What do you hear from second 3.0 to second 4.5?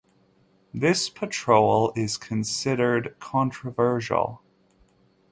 controversial.